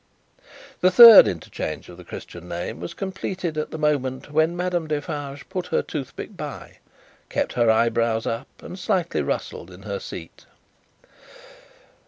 This 0.79 0.95
third 0.95 1.27
interchange 1.27 1.87
of 1.87 1.95
the 1.95 2.03
Christian 2.03 2.47
name 2.49 2.79
was 2.79 2.95
completed 2.95 3.55
at 3.55 3.69
the 3.69 3.77
moment 3.77 4.31
when 4.31 4.57
Madame 4.57 4.87
Defarge 4.87 5.47
put 5.47 5.67
her 5.67 5.83
toothpick 5.83 6.35
by, 6.35 6.79
kept 7.29 7.53
her 7.53 7.69
eyebrows 7.69 8.25
up, 8.25 8.47
and 8.63 8.79
slightly 8.79 9.21
rustled 9.21 9.69
in 9.69 9.83
her 9.83 9.99
seat. 9.99 10.47